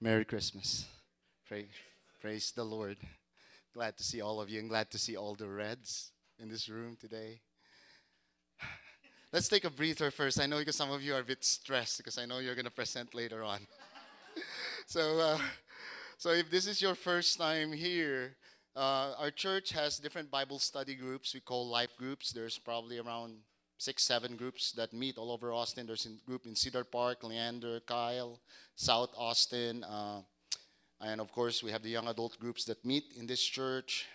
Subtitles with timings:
[0.00, 0.86] Merry Christmas.
[1.48, 1.66] Pray,
[2.20, 2.98] praise the Lord.
[3.74, 6.68] Glad to see all of you and glad to see all the reds in this
[6.68, 7.40] room today.
[9.32, 10.40] Let's take a breather first.
[10.40, 12.64] I know because some of you are a bit stressed because I know you're going
[12.64, 13.58] to present later on.
[14.86, 15.38] so, uh,
[16.16, 18.36] so if this is your first time here,
[18.76, 22.30] uh, our church has different Bible study groups we call life groups.
[22.30, 23.38] There's probably around
[23.78, 25.86] six, seven groups that meet all over Austin.
[25.86, 28.40] There's a group in Cedar Park, Leander, Kyle,
[28.74, 29.84] South Austin.
[29.84, 30.20] Uh,
[31.00, 34.06] and of course, we have the young adult groups that meet in this church.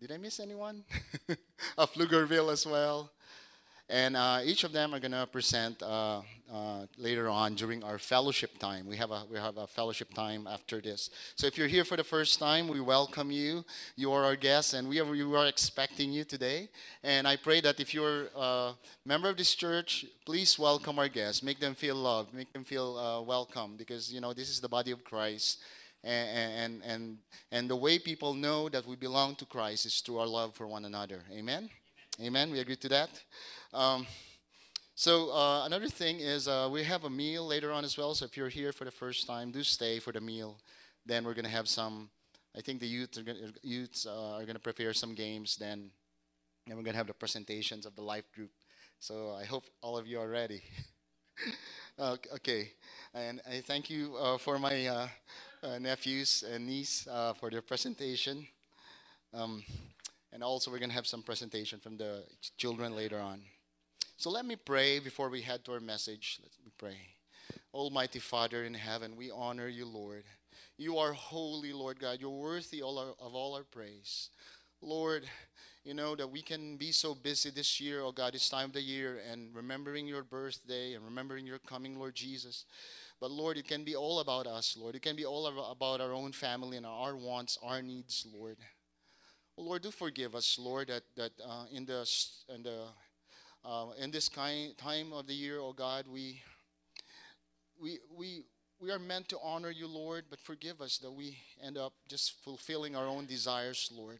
[0.00, 0.84] Did I miss anyone?
[1.78, 3.10] of Pflugerville as well.
[3.90, 7.98] And uh, each of them are going to present uh, uh, later on during our
[7.98, 8.86] fellowship time.
[8.86, 11.10] We have, a, we have a fellowship time after this.
[11.36, 13.62] So if you're here for the first time, we welcome you.
[13.94, 16.70] You are our guests, and we are, we are expecting you today.
[17.02, 18.72] And I pray that if you're a
[19.04, 21.42] member of this church, please welcome our guests.
[21.42, 24.68] Make them feel loved, make them feel uh, welcome, because, you know, this is the
[24.68, 25.60] body of Christ.
[26.02, 27.18] And, and, and,
[27.52, 30.66] and the way people know that we belong to Christ is through our love for
[30.66, 31.20] one another.
[31.30, 31.68] Amen?
[32.20, 32.50] Amen.
[32.50, 33.10] We agree to that.
[33.74, 34.06] Um,
[34.94, 38.14] so uh, another thing is uh, we have a meal later on as well.
[38.14, 40.58] So if you're here for the first time, do stay for the meal.
[41.04, 42.08] Then we're gonna have some.
[42.56, 45.56] I think the youth are gonna, youths uh, are gonna prepare some games.
[45.56, 45.90] Then,
[46.68, 48.52] and we're gonna have the presentations of the life group.
[49.00, 50.62] So I hope all of you are ready.
[51.98, 52.70] okay,
[53.12, 55.08] and I thank you uh, for my uh,
[55.64, 57.08] uh, nephews and niece
[57.40, 58.46] for their presentation.
[59.32, 59.64] Um,
[60.32, 62.22] and also, we're going to have some presentation from the
[62.56, 63.42] children later on.
[64.16, 66.38] So let me pray before we head to our message.
[66.42, 66.96] Let me pray.
[67.72, 70.24] Almighty Father in heaven, we honor you, Lord.
[70.78, 72.18] You are holy, Lord God.
[72.20, 74.30] You're worthy all our, of all our praise.
[74.80, 75.24] Lord,
[75.84, 78.72] you know that we can be so busy this year, oh God, this time of
[78.72, 82.64] the year, and remembering your birthday and remembering your coming, Lord Jesus.
[83.20, 84.94] But Lord, it can be all about us, Lord.
[84.94, 88.56] It can be all about our own family and our wants, our needs, Lord.
[89.56, 92.08] Lord, do forgive us, Lord, that, that uh, in, the,
[92.52, 92.86] in, the,
[93.64, 96.42] uh, in this kind, time of the year, oh God, we,
[97.80, 98.44] we, we,
[98.80, 102.42] we are meant to honor you, Lord, but forgive us that we end up just
[102.44, 104.18] fulfilling our own desires, Lord,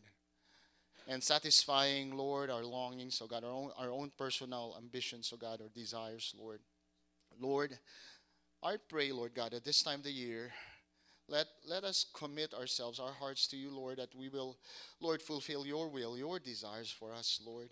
[1.06, 5.61] and satisfying, Lord, our longings, oh God, our own, our own personal ambitions, oh God,
[5.61, 6.61] our desires, Lord.
[7.38, 7.78] Lord,
[8.62, 10.53] I pray, Lord God, at this time of the year,
[11.28, 14.56] let, let us commit ourselves, our hearts to you, Lord, that we will,
[15.00, 17.71] Lord, fulfill your will, your desires for us, Lord.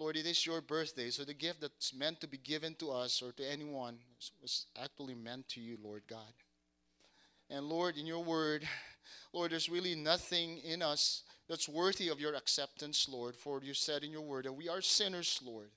[0.00, 3.20] Lord, it is your birthday, so the gift that's meant to be given to us
[3.20, 3.98] or to anyone
[4.40, 6.32] was actually meant to you, Lord God.
[7.50, 8.66] And Lord, in your word,
[9.34, 14.02] Lord, there's really nothing in us that's worthy of your acceptance, Lord, for you said
[14.02, 15.68] in your word that we are sinners, Lord,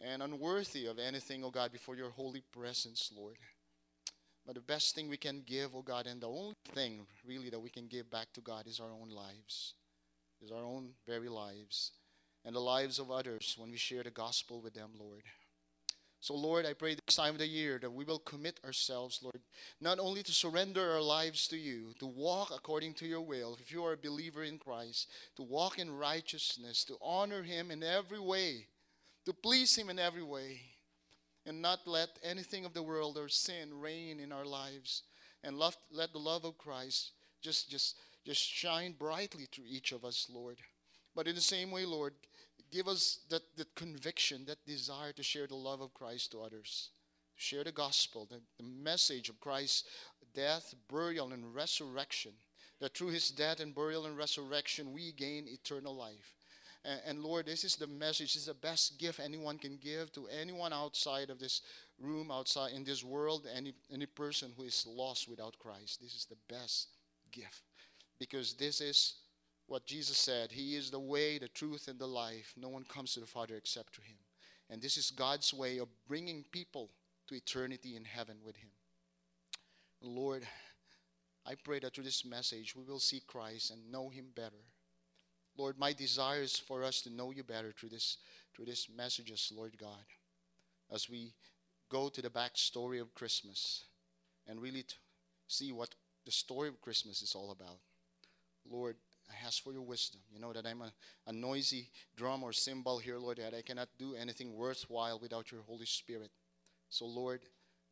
[0.00, 3.38] and unworthy of anything, O oh God, before your holy presence, Lord.
[4.46, 7.58] But the best thing we can give, oh God, and the only thing really that
[7.58, 9.74] we can give back to God is our own lives,
[10.40, 11.90] is our own very lives,
[12.44, 15.22] and the lives of others when we share the gospel with them, Lord.
[16.20, 19.40] So, Lord, I pray this time of the year that we will commit ourselves, Lord,
[19.80, 23.72] not only to surrender our lives to you, to walk according to your will, if
[23.72, 28.20] you are a believer in Christ, to walk in righteousness, to honor him in every
[28.20, 28.66] way,
[29.24, 30.60] to please him in every way
[31.46, 35.02] and not let anything of the world or sin reign in our lives
[35.42, 40.04] and love, let the love of christ just just just shine brightly through each of
[40.04, 40.58] us lord
[41.14, 42.14] but in the same way lord
[42.72, 46.90] give us that, that conviction that desire to share the love of christ to others
[47.36, 49.84] to share the gospel the, the message of christ's
[50.34, 52.32] death burial and resurrection
[52.80, 56.34] that through his death and burial and resurrection we gain eternal life
[56.84, 58.34] and, and Lord, this is the message.
[58.34, 61.62] This is the best gift anyone can give to anyone outside of this
[62.00, 66.00] room, outside in this world, any, any person who is lost without Christ.
[66.00, 66.88] This is the best
[67.30, 67.62] gift.
[68.18, 69.14] Because this is
[69.72, 72.52] what Jesus said He is the way, the truth, and the life.
[72.60, 74.18] No one comes to the Father except through Him.
[74.68, 76.90] And this is God's way of bringing people
[77.28, 78.68] to eternity in heaven with Him.
[80.02, 80.46] Lord,
[81.46, 84.62] I pray that through this message we will see Christ and know Him better.
[85.56, 88.18] Lord, my desire is for us to know you better through this
[88.54, 90.04] through these messages, Lord God,
[90.92, 91.32] as we
[91.88, 93.84] go to the backstory of Christmas
[94.46, 94.84] and really
[95.48, 95.94] see what
[96.26, 97.78] the story of Christmas is all about.
[98.70, 98.96] Lord,
[99.32, 100.20] I ask for your wisdom.
[100.32, 100.92] You know that I'm a,
[101.26, 105.62] a noisy drum or cymbal here, Lord, that I cannot do anything worthwhile without your
[105.62, 106.30] Holy Spirit.
[106.90, 107.40] So, Lord,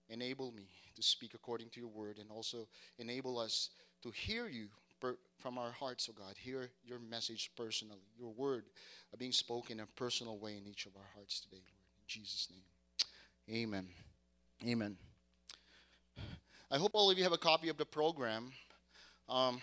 [0.09, 3.71] enable me to speak according to your word and also enable us
[4.03, 4.69] to hear you
[5.01, 8.65] per, from our hearts, oh God, hear your message personally, your word
[9.19, 11.87] being spoken in a personal way in each of our hearts today, Lord.
[11.97, 13.63] In Jesus' name.
[13.63, 13.87] Amen.
[14.67, 14.97] Amen.
[16.71, 18.53] I hope all of you have a copy of the program.
[19.29, 19.61] Um,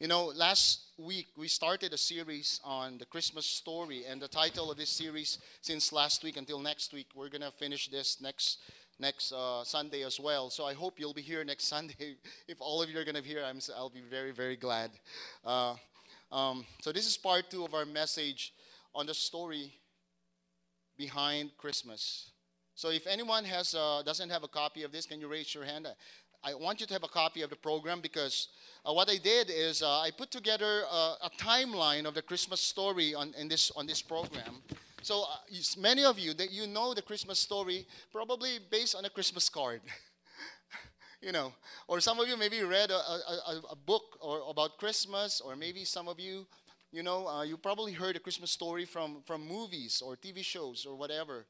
[0.00, 4.70] you know, last week we started a series on the Christmas story, and the title
[4.70, 8.60] of this series, since last week until next week, we're gonna finish this next
[8.98, 10.48] next uh, Sunday as well.
[10.48, 12.16] So I hope you'll be here next Sunday.
[12.48, 14.90] if all of you are gonna be here, I'm, I'll be very very glad.
[15.44, 15.74] Uh,
[16.32, 18.54] um, so this is part two of our message
[18.94, 19.70] on the story
[20.96, 22.30] behind Christmas.
[22.74, 25.64] So if anyone has uh, doesn't have a copy of this, can you raise your
[25.64, 25.86] hand?
[26.42, 28.48] I want you to have a copy of the program because
[28.84, 32.60] uh, what I did is uh, I put together uh, a timeline of the Christmas
[32.60, 34.62] story on in this on this program.
[35.02, 35.36] So uh,
[35.78, 39.82] many of you that you know the Christmas story probably based on a Christmas card.
[41.20, 41.52] you know,
[41.88, 45.84] or some of you maybe read a, a, a book or about Christmas, or maybe
[45.84, 46.46] some of you,
[46.90, 50.86] you know, uh, you probably heard a Christmas story from from movies or TV shows
[50.86, 51.44] or whatever.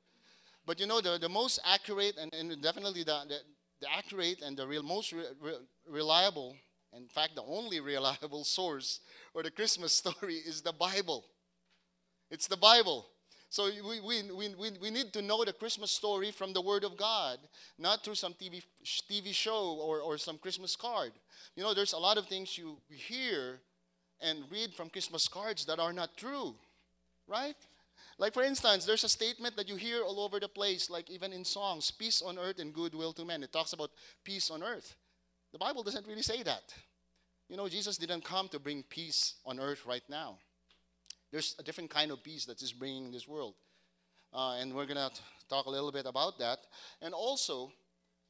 [0.67, 3.39] But you know, the, the most accurate and, and definitely the, the,
[3.81, 5.53] the, accurate and the real, most re, re,
[5.88, 6.56] reliable,
[6.97, 9.00] in fact, the only reliable source
[9.32, 11.25] for the Christmas story is the Bible.
[12.31, 13.06] It's the Bible.
[13.50, 16.97] So we, we, we, we need to know the Christmas story from the Word of
[16.97, 17.38] God,
[17.79, 18.62] not through some TV,
[19.11, 21.11] TV show or, or some Christmas card.
[21.56, 23.59] You know, there's a lot of things you hear
[24.21, 26.55] and read from Christmas cards that are not true,
[27.27, 27.56] right?
[28.20, 31.32] Like, for instance, there's a statement that you hear all over the place, like even
[31.32, 33.43] in songs peace on earth and goodwill to men.
[33.43, 34.94] It talks about peace on earth.
[35.52, 36.75] The Bible doesn't really say that.
[37.49, 40.37] You know, Jesus didn't come to bring peace on earth right now.
[41.32, 43.55] There's a different kind of peace that is bringing in this world.
[44.34, 45.11] Uh, and we're going to
[45.49, 46.58] talk a little bit about that.
[47.00, 47.72] And also,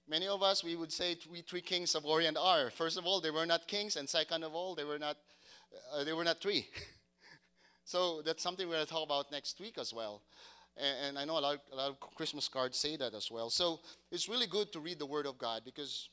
[0.08, 2.70] many of us, we would say we three kings of Orient are.
[2.70, 5.16] First of all, they were not kings, and second of all, they were not,
[5.92, 6.68] uh, they were not three.
[7.90, 10.22] So that's something we're going to talk about next week as well.
[10.76, 13.32] And, and I know a lot, of, a lot of Christmas cards say that as
[13.32, 13.50] well.
[13.50, 13.80] So
[14.12, 16.08] it's really good to read the Word of God because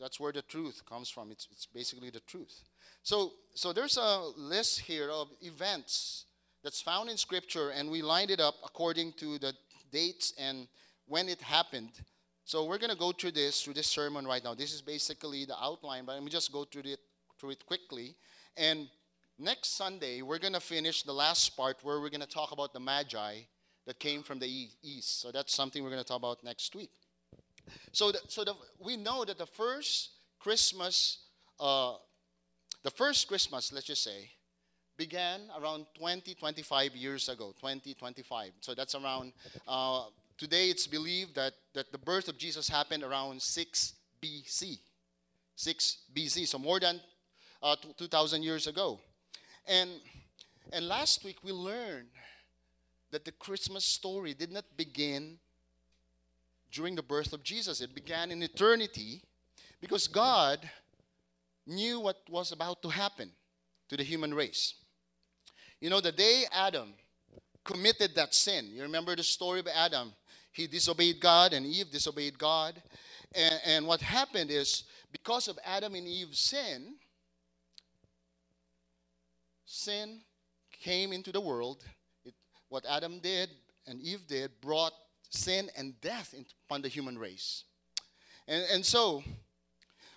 [0.00, 1.30] that's where the truth comes from.
[1.30, 2.62] It's, it's basically the truth.
[3.02, 6.24] So, so there's a list here of events
[6.64, 9.52] that's found in Scripture, and we lined it up according to the
[9.92, 10.68] dates and
[11.06, 12.00] when it happened.
[12.46, 14.54] So we're going to go through this, through this sermon right now.
[14.54, 17.00] This is basically the outline, but let me just go through it,
[17.38, 18.16] through it quickly.
[18.56, 18.88] And
[19.40, 22.72] next Sunday, we're going to finish the last part where we're going to talk about
[22.72, 23.40] the Magi
[23.86, 25.20] that came from the east.
[25.20, 26.90] So that's something we're going to talk about next week.
[27.92, 31.18] So, the, so the, we know that the first Christmas,
[31.58, 31.94] uh,
[32.82, 34.30] the first Christmas, let's just say,
[34.96, 37.54] began around 20, 25 years ago.
[37.58, 38.52] 20, 25.
[38.60, 39.32] So that's around,
[39.66, 40.04] uh,
[40.36, 44.78] today it's believed that, that the birth of Jesus happened around 6 BC.
[45.56, 47.00] 6 BC, so more than
[47.62, 49.00] uh, 2,000 years ago.
[49.66, 49.90] And,
[50.72, 52.08] and last week we learned
[53.10, 55.38] that the Christmas story did not begin
[56.72, 59.22] during the birth of Jesus, it began in eternity
[59.80, 60.68] because God
[61.66, 63.32] knew what was about to happen
[63.88, 64.74] to the human race.
[65.80, 66.94] You know, the day Adam
[67.64, 70.12] committed that sin, you remember the story of Adam?
[70.52, 72.80] He disobeyed God and Eve disobeyed God.
[73.34, 76.94] And, and what happened is because of Adam and Eve's sin,
[79.70, 80.20] sin
[80.82, 81.84] came into the world,
[82.24, 82.34] it,
[82.68, 83.50] what Adam did
[83.86, 84.92] and Eve did brought
[85.30, 86.34] sin and death
[86.66, 87.64] upon the human race.
[88.48, 89.22] And, and so,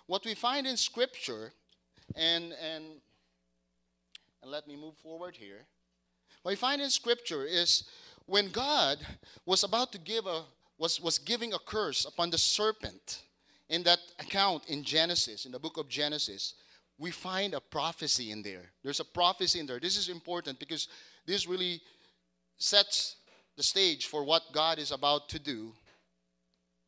[0.06, 1.52] what we find in Scripture,
[2.16, 2.84] and, and,
[4.42, 5.66] and let me move forward here.
[6.42, 7.84] What we find in Scripture is
[8.26, 8.98] when God
[9.46, 10.42] was about to give a,
[10.78, 13.22] was, was giving a curse upon the serpent
[13.68, 16.54] in that account in Genesis, in the book of Genesis,
[17.04, 18.70] we find a prophecy in there.
[18.82, 19.78] There's a prophecy in there.
[19.78, 20.88] This is important because
[21.26, 21.82] this really
[22.56, 23.16] sets
[23.58, 25.74] the stage for what God is about to do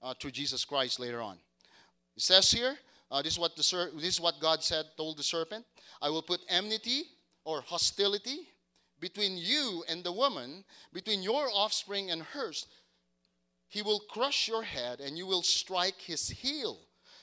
[0.02, 1.36] uh, through Jesus Christ later on.
[2.16, 2.78] It says here,
[3.10, 5.66] uh, this is what the ser- this is what God said told the serpent.
[6.00, 7.02] I will put enmity
[7.44, 8.38] or hostility
[8.98, 12.66] between you and the woman, between your offspring and hers.
[13.68, 16.78] He will crush your head and you will strike his heel.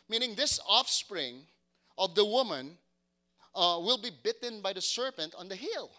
[0.07, 1.47] Meaning, this offspring
[1.97, 2.77] of the woman
[3.55, 5.91] uh, will be bitten by the serpent on the heel.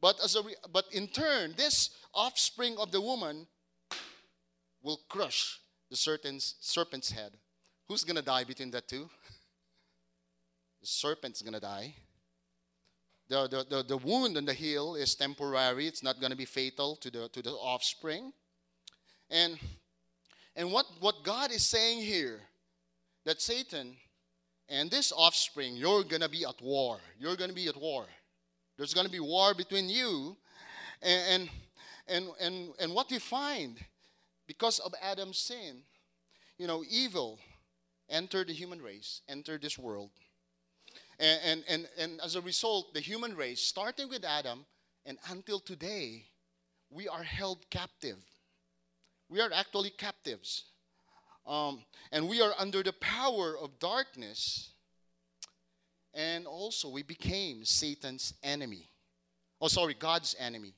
[0.00, 3.46] But, as a re- but in turn, this offspring of the woman
[4.82, 7.32] will crush the serpent's, serpent's head.
[7.88, 9.08] Who's going to die between that two?
[10.80, 11.94] The serpent's going to die.
[13.28, 16.44] The, the, the, the wound on the heel is temporary, it's not going to be
[16.44, 18.32] fatal to the, to the offspring.
[19.30, 19.60] And,
[20.56, 22.40] and what, what God is saying here,
[23.24, 23.96] that Satan
[24.68, 26.98] and this offspring, you're going to be at war.
[27.18, 28.06] You're going to be at war.
[28.76, 30.36] There's going to be war between you
[31.02, 31.50] and,
[32.08, 33.78] and, and, and, what we find
[34.46, 35.82] because of Adam's sin,
[36.58, 37.38] you know, evil
[38.08, 40.10] entered the human race, entered this world.
[41.18, 44.64] And, and, and, and as a result, the human race, starting with Adam
[45.04, 46.26] and until today,
[46.90, 48.18] we are held captive.
[49.28, 50.64] We are actually captives.
[51.46, 54.70] Um, and we are under the power of darkness.
[56.14, 58.88] And also, we became Satan's enemy.
[59.60, 60.74] Oh, sorry, God's enemy.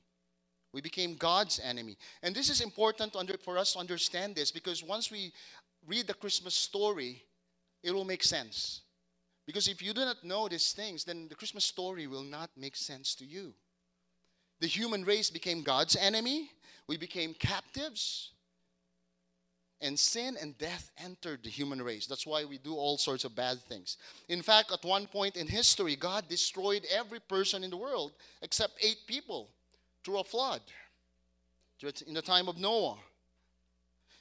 [0.71, 1.97] We became God's enemy.
[2.21, 5.33] And this is important under, for us to understand this because once we
[5.87, 7.23] read the Christmas story,
[7.83, 8.81] it will make sense.
[9.45, 12.75] Because if you do not know these things, then the Christmas story will not make
[12.75, 13.53] sense to you.
[14.59, 16.49] The human race became God's enemy,
[16.87, 18.31] we became captives,
[19.85, 22.07] and sin and death entered the human race.
[22.07, 23.97] That's why we do all sorts of bad things.
[24.27, 28.83] In fact, at one point in history, God destroyed every person in the world except
[28.83, 29.49] eight people
[30.03, 30.61] through a flood
[32.07, 32.97] in the time of Noah.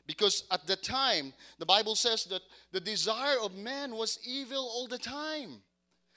[0.07, 2.43] Because at the time, the Bible says that
[2.73, 5.63] the desire of man was evil all the time.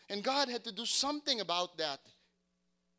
[0.10, 2.00] And God had to do something about that.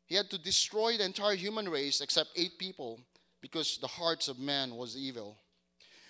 [0.07, 2.99] He had to destroy the entire human race except eight people
[3.41, 5.37] because the hearts of man was evil.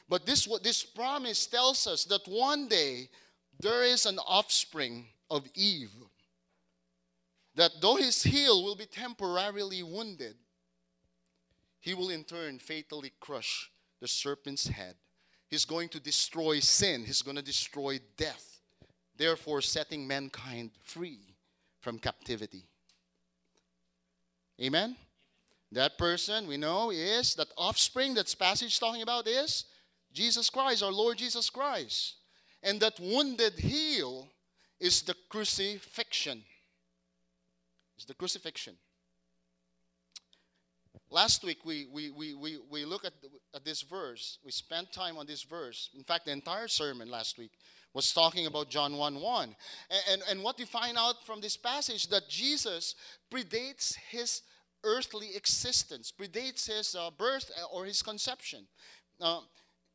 [0.10, 3.10] But this, this promise tells us that one day
[3.60, 5.94] there is an offspring of Eve.
[7.56, 10.36] That though his heel will be temporarily wounded,
[11.80, 13.70] he will in turn fatally crush
[14.02, 14.96] the serpent's head.
[15.48, 18.62] He's going to destroy sin, he's going to destroy death,
[19.16, 21.36] therefore, setting mankind free
[21.82, 22.66] from captivity.
[24.62, 24.96] Amen?
[25.72, 29.66] That person we know is that offspring that's passage talking about is
[30.14, 32.16] Jesus Christ, our Lord Jesus Christ.
[32.64, 34.28] And that wounded heel
[34.80, 36.44] is the crucifixion.
[37.98, 38.76] Is the crucifixion.
[41.12, 43.14] Last week, we, we, we, we, we look at,
[43.56, 44.38] at this verse.
[44.46, 45.90] We spent time on this verse.
[45.98, 47.52] In fact, the entire sermon last week
[47.94, 49.44] was talking about John 1 1.
[49.44, 49.56] And,
[50.12, 52.94] and, and what we find out from this passage that Jesus
[53.34, 54.44] predates his
[54.84, 58.68] earthly existence, predates his uh, birth uh, or his conception.
[59.20, 59.40] Uh,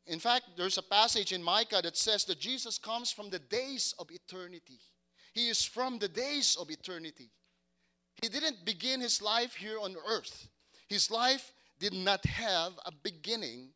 [0.07, 3.95] in fact, there's a passage in Micah that says that Jesus comes from the days
[3.99, 4.79] of eternity.
[5.33, 7.31] He is from the days of eternity.
[8.23, 10.49] He didn't begin his life here on earth.
[10.89, 13.71] His life did not have a beginning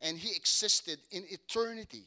[0.00, 2.04] and he existed in eternity.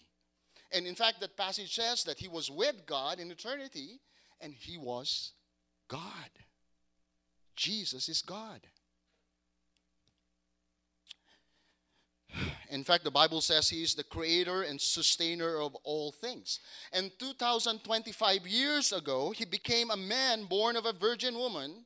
[0.71, 3.99] And in fact, that passage says that he was with God in eternity
[4.41, 5.33] and he was
[5.87, 6.01] God.
[7.55, 8.61] Jesus is God.
[12.69, 16.59] In fact, the Bible says he is the creator and sustainer of all things.
[16.91, 21.85] And 2025 years ago, he became a man born of a virgin woman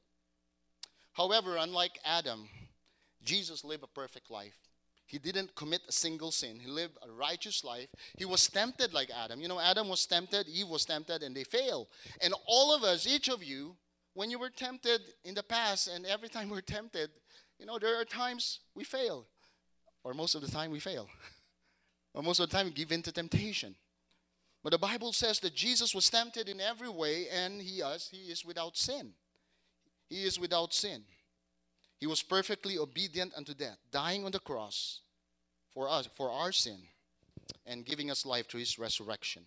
[1.14, 2.48] However, unlike Adam,
[3.24, 4.58] Jesus lived a perfect life.
[5.06, 6.60] He didn't commit a single sin.
[6.60, 7.90] He lived a righteous life.
[8.18, 9.42] He was tempted like Adam.
[9.42, 11.88] You know, Adam was tempted, Eve was tempted, and they failed.
[12.22, 13.76] And all of us, each of you,
[14.14, 17.10] when you were tempted in the past, and every time we're tempted,
[17.60, 19.28] you know, there are times we fail.
[20.03, 21.08] Or most of the time we fail.
[22.13, 23.75] or most of the time we give in to temptation.
[24.63, 28.31] But the Bible says that Jesus was tempted in every way, and he is, he
[28.31, 29.13] is without sin.
[30.08, 31.03] He is without sin.
[31.98, 35.01] He was perfectly obedient unto death, dying on the cross
[35.74, 36.79] for us, for our sin,
[37.65, 39.43] and giving us life through his resurrection.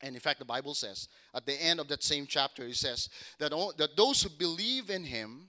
[0.00, 3.08] And in fact, the Bible says, at the end of that same chapter, it says
[3.38, 5.48] that, all, that those who believe in him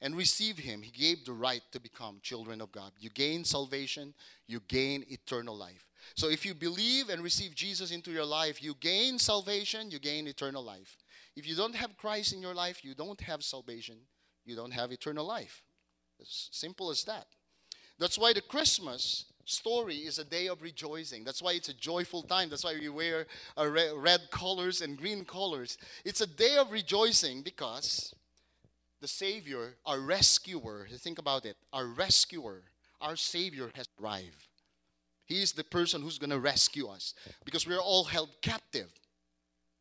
[0.00, 2.92] and receive him, he gave the right to become children of God.
[2.98, 4.14] You gain salvation,
[4.46, 5.86] you gain eternal life.
[6.14, 10.26] So if you believe and receive Jesus into your life, you gain salvation, you gain
[10.26, 10.96] eternal life.
[11.36, 13.96] If you don't have Christ in your life, you don't have salvation,
[14.44, 15.62] you don't have eternal life.
[16.22, 17.26] Simple as that.
[17.98, 21.24] That's why the Christmas story is a day of rejoicing.
[21.24, 22.48] That's why it's a joyful time.
[22.48, 23.26] That's why we wear
[23.56, 25.78] red colors and green colors.
[26.04, 28.14] It's a day of rejoicing because
[29.00, 32.62] the Savior, our rescuer, think about it, our rescuer,
[33.00, 34.48] our Savior has arrived.
[35.24, 37.14] He is the person who's going to rescue us
[37.44, 38.90] because we're all held captive.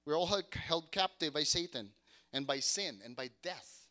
[0.06, 1.90] We're all held captive by Satan
[2.34, 3.88] and by sin and by death.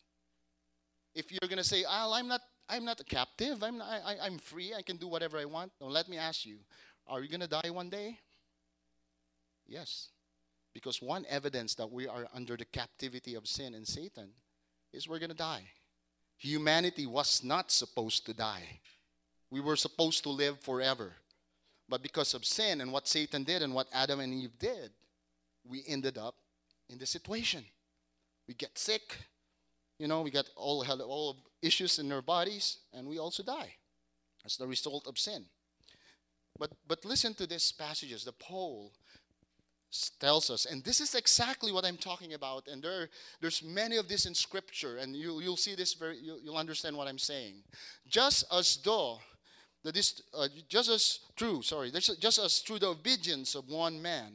[1.15, 3.63] If you're going to say, oh, I'm not I'm not a captive.
[3.63, 4.73] I'm, not, I, I'm free.
[4.77, 5.71] I can do whatever I want.
[5.79, 6.57] Now, let me ask you
[7.07, 8.19] are you going to die one day?
[9.65, 10.09] Yes.
[10.73, 14.31] Because one evidence that we are under the captivity of sin and Satan
[14.93, 15.63] is we're going to die.
[16.37, 18.79] Humanity was not supposed to die,
[19.49, 21.13] we were supposed to live forever.
[21.89, 24.91] But because of sin and what Satan did and what Adam and Eve did,
[25.63, 26.35] we ended up
[26.89, 27.63] in this situation.
[28.45, 29.15] We get sick,
[29.97, 33.73] you know, we got all all issues in our bodies, and we also die
[34.45, 35.45] as the result of sin.
[36.59, 38.23] But but listen to these passages.
[38.23, 38.91] The Paul
[40.19, 42.67] tells us, and this is exactly what I'm talking about.
[42.67, 43.09] And there,
[43.41, 46.95] there's many of this in Scripture, and you, you'll see this very, you'll, you'll understand
[46.97, 47.63] what I'm saying.
[48.07, 49.19] Just as though
[49.83, 51.61] that is uh, just as true.
[51.61, 54.33] Sorry, just as through the obedience of one man,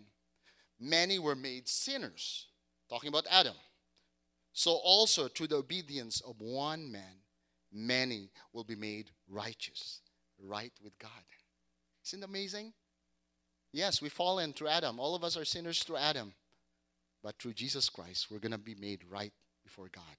[0.80, 2.46] many were made sinners.
[2.88, 3.54] Talking about Adam.
[4.54, 7.20] So also through the obedience of one man,
[7.72, 10.00] many will be made righteous,
[10.38, 11.10] right with God.
[12.06, 12.72] Isn't amazing?
[13.72, 15.00] Yes, we fallen through Adam.
[15.00, 16.34] All of us are sinners through Adam.
[17.22, 19.32] But through Jesus Christ, we're going to be made right
[19.64, 20.16] before God.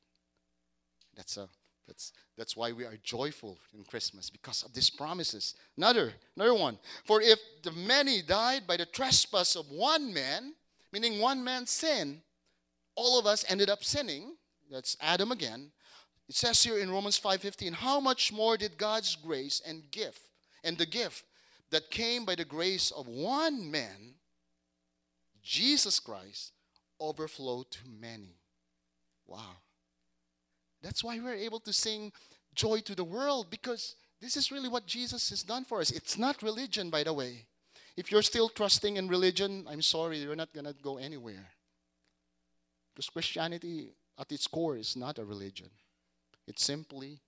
[1.15, 1.47] That's a
[1.87, 5.55] that's that's why we are joyful in Christmas because of these promises.
[5.77, 6.79] Another another one.
[7.05, 10.53] For if the many died by the trespass of one man,
[10.91, 12.21] meaning one man's sin,
[12.95, 14.35] all of us ended up sinning.
[14.71, 15.71] That's Adam again.
[16.29, 20.21] It says here in Romans 5:15, how much more did God's grace and gift
[20.63, 21.25] and the gift
[21.73, 24.15] that came by the grace of one man,
[25.41, 26.51] Jesus Christ,
[26.99, 28.37] overflow to many.
[29.25, 29.57] Wow.
[30.83, 32.11] That's why we're able to sing
[32.53, 35.89] joy to the world because this is really what Jesus has done for us.
[35.89, 37.45] It's not religion, by the way.
[37.97, 41.49] If you're still trusting in religion, I'm sorry, you're not going to go anywhere.
[42.93, 43.89] Because Christianity,
[44.19, 45.69] at its core, is not a religion,
[46.47, 47.19] it's simply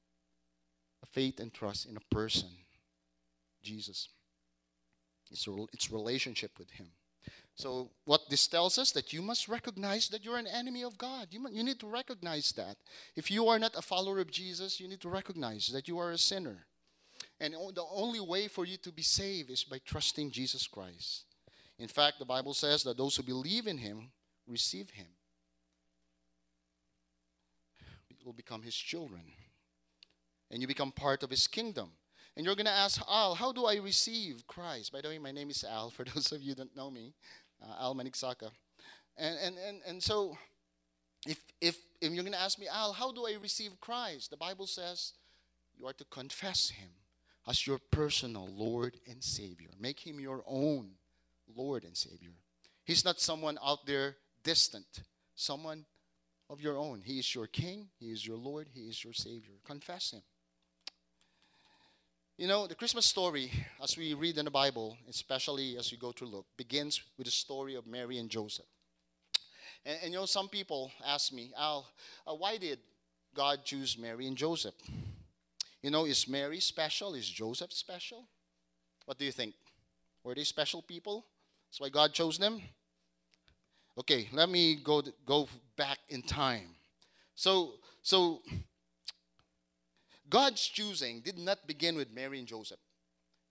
[1.02, 2.50] a faith and trust in a person,
[3.64, 4.10] Jesus.
[5.32, 6.88] It's, it's relationship with Him.
[7.56, 11.28] So, what this tells us that you must recognize that you're an enemy of God.
[11.32, 12.76] You, you need to recognize that.
[13.16, 16.12] If you are not a follower of Jesus, you need to recognize that you are
[16.12, 16.66] a sinner.
[17.40, 21.24] And the only way for you to be saved is by trusting Jesus Christ.
[21.80, 24.12] In fact, the Bible says that those who believe in Him
[24.48, 25.08] receive Him,
[28.26, 29.22] will become His children.
[30.52, 31.92] And you become part of His kingdom.
[32.36, 34.92] And you're going to ask, Al, how do I receive Christ?
[34.92, 37.14] By the way, my name is Al, for those of you that don't know me,
[37.64, 38.50] uh, Al Manigsaka.
[39.18, 40.38] And, and, and, and so,
[41.26, 44.30] if, if, if you're going to ask me, Al, how do I receive Christ?
[44.30, 45.14] The Bible says
[45.78, 46.90] you are to confess Him
[47.48, 49.70] as your personal Lord and Savior.
[49.80, 50.92] Make Him your own
[51.56, 52.34] Lord and Savior.
[52.84, 55.04] He's not someone out there distant,
[55.36, 55.86] someone
[56.50, 57.02] of your own.
[57.04, 59.56] He is your King, He is your Lord, He is your Savior.
[59.66, 60.22] Confess Him.
[62.38, 63.50] You know, the Christmas story,
[63.82, 67.32] as we read in the Bible, especially as you go to Luke, begins with the
[67.32, 68.66] story of Mary and Joseph.
[69.86, 71.88] And, and you know, some people ask me, Al,
[72.28, 72.80] uh, why did
[73.34, 74.74] God choose Mary and Joseph?
[75.82, 77.16] You know, is Mary special?
[77.16, 78.28] Is Joseph special?
[79.06, 79.54] What do you think?
[80.22, 81.26] Were they special people?
[81.70, 82.62] That's why God chose them?
[83.98, 86.76] Okay, let me go, go back in time.
[87.34, 88.42] So, so
[90.30, 92.80] God's choosing did not begin with Mary and Joseph.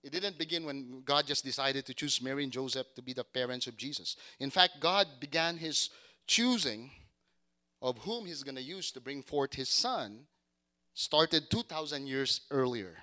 [0.03, 3.23] It didn't begin when God just decided to choose Mary and Joseph to be the
[3.23, 4.15] parents of Jesus.
[4.39, 5.89] In fact, God began his
[6.27, 6.91] choosing
[7.81, 10.27] of whom he's going to use to bring forth his son
[10.93, 12.97] started 2000 years earlier.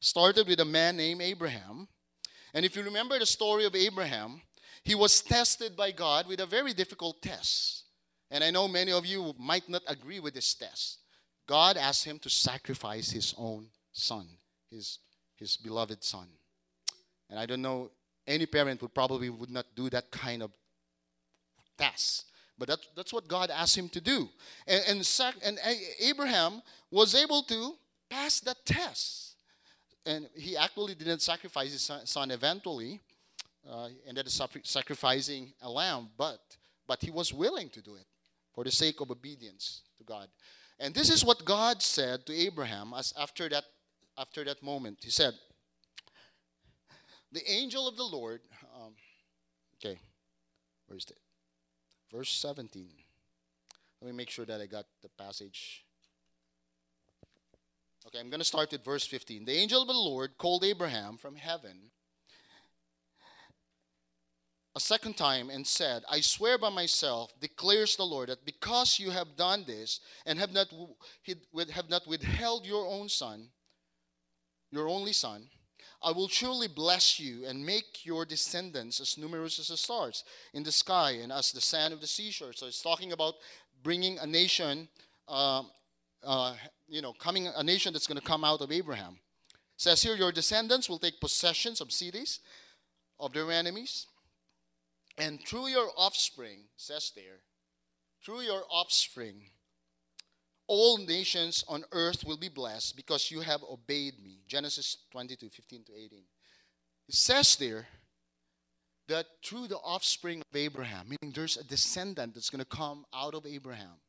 [0.00, 1.88] Started with a man named Abraham.
[2.54, 4.42] And if you remember the story of Abraham,
[4.84, 7.84] he was tested by God with a very difficult test.
[8.30, 10.98] And I know many of you might not agree with this test.
[11.52, 14.26] God asked him to sacrifice his own son,
[14.70, 15.00] his,
[15.36, 16.26] his beloved son.
[17.28, 17.90] And I don't know,
[18.26, 20.50] any parent would probably would not do that kind of
[21.76, 22.24] task.
[22.58, 24.30] But that, that's what God asked him to do.
[24.66, 25.58] And, and, sac, and
[26.00, 27.74] Abraham was able to
[28.08, 29.36] pass that test.
[30.06, 32.98] And he actually didn't sacrifice his son, eventually.
[33.70, 36.40] Uh, ended up sacrificing a lamb, but,
[36.86, 38.06] but he was willing to do it
[38.54, 40.28] for the sake of obedience to God.
[40.82, 43.64] And this is what God said to Abraham as after that
[44.18, 44.98] after that moment.
[45.02, 45.34] He said,
[47.30, 48.40] "The angel of the Lord."
[48.74, 48.94] Um,
[49.76, 50.00] okay,
[50.88, 51.18] where's it?
[52.10, 52.90] Verse seventeen.
[54.00, 55.84] Let me make sure that I got the passage.
[58.08, 59.44] Okay, I'm going to start with verse 15.
[59.44, 61.92] The angel of the Lord called Abraham from heaven
[64.74, 69.10] a second time and said, I swear by myself, declares the Lord, that because you
[69.10, 70.68] have done this and have not,
[71.72, 73.48] have not withheld your own son,
[74.70, 75.48] your only son,
[76.02, 80.62] I will surely bless you and make your descendants as numerous as the stars in
[80.62, 82.54] the sky and as the sand of the seashore.
[82.54, 83.34] So it's talking about
[83.82, 84.88] bringing a nation,
[85.28, 85.62] uh,
[86.24, 86.54] uh,
[86.88, 89.18] you know, coming a nation that's going to come out of Abraham.
[89.52, 92.40] It says here, your descendants will take possessions of cities
[93.20, 94.06] of their enemies
[95.18, 97.40] and through your offspring, says there,
[98.24, 99.42] through your offspring,
[100.66, 104.38] all nations on earth will be blessed because you have obeyed me.
[104.46, 106.22] Genesis 22 15 to 18.
[107.08, 107.86] It says there
[109.08, 113.34] that through the offspring of Abraham, meaning there's a descendant that's going to come out
[113.34, 114.00] of Abraham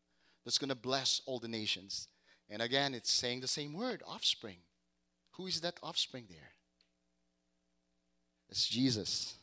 [0.45, 2.07] that's going to bless all the nations.
[2.49, 4.57] And again, it's saying the same word offspring.
[5.31, 6.51] Who is that offspring there?
[8.49, 9.35] It's Jesus.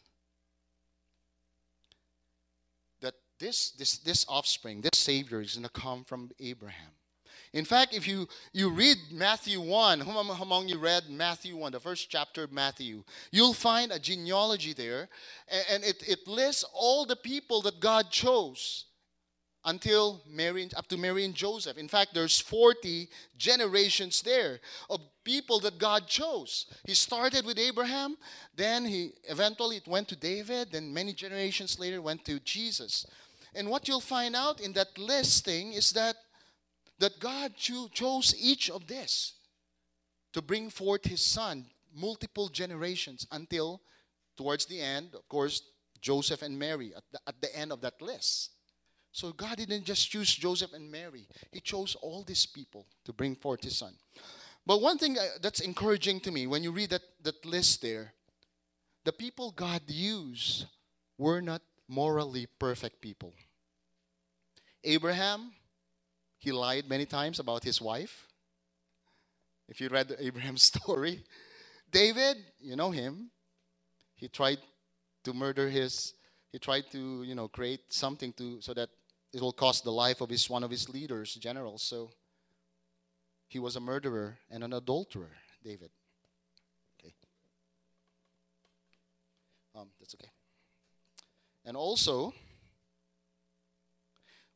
[3.01, 6.93] That this, this, this offspring, this Savior, is going to come from Abraham.
[7.53, 11.81] In fact, if you, you read Matthew 1, who among you read Matthew 1, the
[11.81, 15.09] first chapter of Matthew, you'll find a genealogy there,
[15.49, 18.85] and, and it, it lists all the people that God chose
[19.65, 21.77] until Mary, up to Mary and Joseph.
[21.77, 26.67] In fact, there's 40 generations there of people that God chose.
[26.87, 28.17] He started with Abraham,
[28.57, 33.07] then he eventually it went to David, then many generations later went to Jesus.
[33.55, 36.17] And what you'll find out in that listing is that
[36.99, 39.33] that God cho- chose each of this
[40.33, 43.81] to bring forth his son multiple generations until
[44.37, 45.63] towards the end, of course,
[46.01, 48.51] Joseph and Mary at the, at the end of that list.
[49.13, 53.35] So God didn't just choose Joseph and Mary, He chose all these people to bring
[53.35, 53.95] forth His Son.
[54.65, 58.13] But one thing uh, that's encouraging to me when you read that, that list there,
[59.05, 60.67] the people God used
[61.19, 63.35] were not morally perfect people.
[64.85, 65.53] Abraham
[66.41, 68.27] he lied many times about his wife.
[69.69, 71.23] If you read Abraham's story,
[71.91, 73.31] David, you know him.
[74.15, 74.59] He tried
[75.25, 76.15] to murder his.
[76.51, 78.89] He tried to, you know, create something to so that
[79.35, 81.83] it will cost the life of his one of his leaders, generals.
[81.83, 82.11] So
[83.47, 85.91] he was a murderer and an adulterer, David.
[86.99, 87.13] Okay.
[89.77, 90.31] Um, that's okay.
[91.71, 92.35] And also,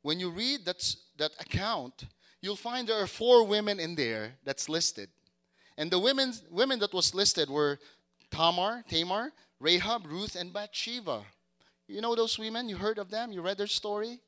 [0.03, 2.07] when you read that, that account,
[2.41, 5.09] you'll find there are four women in there that's listed.
[5.79, 7.79] And the women, women that was listed were
[8.33, 11.23] Tamar, Tamar, Rahab, Ruth, and Bathsheba.
[11.87, 12.69] You know those women?
[12.69, 13.31] You heard of them?
[13.31, 14.19] You read their story?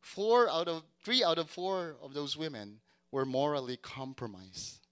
[0.00, 2.80] Four out of three out of four of those women
[3.12, 4.86] were morally compromised.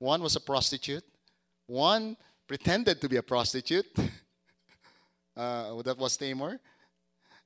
[0.00, 1.04] One was a prostitute.
[1.68, 2.16] One
[2.48, 3.86] pretended to be a prostitute.
[5.36, 6.60] Uh, that was Tamar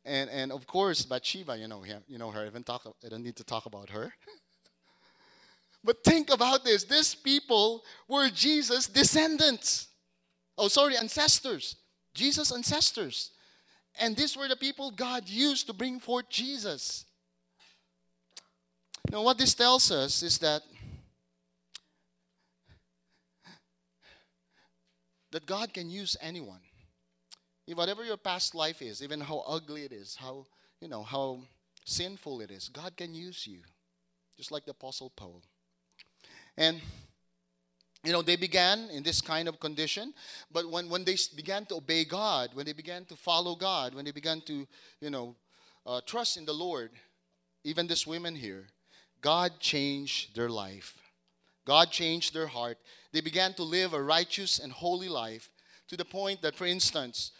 [0.05, 2.43] and and of course Bathsheba, you know you know her.
[2.43, 2.83] I even talk.
[3.05, 4.13] I don't need to talk about her.
[5.85, 9.89] but think about this: these people were Jesus' descendants.
[10.57, 11.77] Oh, sorry, ancestors.
[12.15, 13.31] Jesus' ancestors,
[14.01, 17.05] and these were the people God used to bring forth Jesus.
[19.11, 20.63] Now, what this tells us is that
[25.31, 26.61] that God can use anyone
[27.75, 30.47] whatever your past life is, even how ugly it is, how,
[30.81, 31.41] you know, how
[31.85, 33.61] sinful it is, God can use you.
[34.37, 35.43] Just like the Apostle Paul.
[36.57, 36.81] And,
[38.05, 40.15] you know, they began in this kind of condition,
[40.51, 44.05] but when, when they began to obey God, when they began to follow God, when
[44.05, 44.67] they began to,
[45.01, 45.37] you know,
[45.87, 46.91] uh, trust in the Lord,
[47.65, 48.67] even these women here,
[49.21, 50.97] God changed their life.
[51.67, 52.79] God changed their heart.
[53.13, 55.51] They began to live a righteous and holy life
[55.89, 57.33] to the point that, for instance,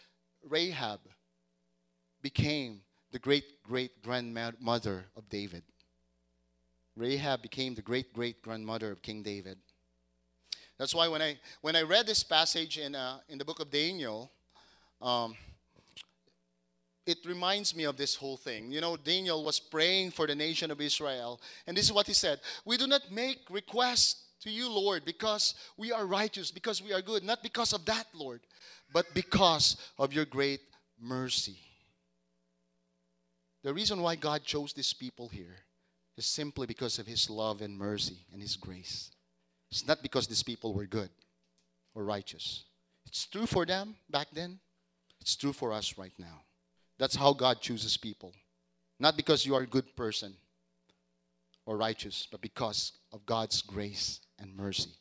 [0.47, 0.99] Rahab
[2.21, 5.63] became the great great grandmother of David.
[6.95, 9.57] Rahab became the great great grandmother of King David.
[10.77, 13.69] That's why when I when I read this passage in uh, in the book of
[13.69, 14.31] Daniel,
[15.01, 15.35] um,
[17.05, 18.71] it reminds me of this whole thing.
[18.71, 22.13] You know, Daniel was praying for the nation of Israel, and this is what he
[22.13, 26.93] said: "We do not make requests to you, Lord, because we are righteous, because we
[26.93, 28.41] are good, not because of that, Lord,
[28.93, 30.61] but because of your great
[30.99, 31.57] mercy.
[33.63, 35.55] The reason why God chose these people here
[36.17, 39.11] is simply because of his love and mercy and his grace.
[39.71, 41.09] It's not because these people were good
[41.95, 42.65] or righteous.
[43.05, 44.59] It's true for them back then,
[45.19, 46.43] it's true for us right now.
[46.97, 48.33] That's how God chooses people.
[48.99, 50.35] Not because you are a good person
[51.65, 54.91] or righteous, but because of God's grace and mercy.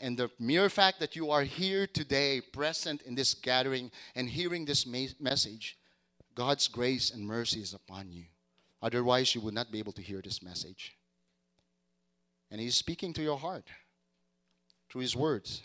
[0.00, 4.64] And the mere fact that you are here today, present in this gathering, and hearing
[4.64, 5.76] this message,
[6.34, 8.24] God's grace and mercy is upon you.
[8.80, 10.96] Otherwise, you would not be able to hear this message.
[12.50, 13.66] And He's speaking to your heart
[14.88, 15.62] through His words.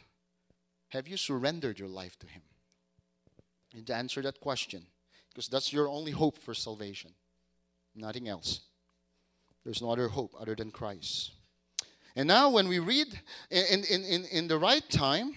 [0.89, 2.41] Have you surrendered your life to Him?
[3.73, 4.85] And to answer that question,
[5.29, 7.11] because that's your only hope for salvation,
[7.95, 8.61] nothing else.
[9.63, 11.31] There's no other hope other than Christ.
[12.15, 13.19] And now, when we read
[13.51, 15.35] in, in, in, in the right time,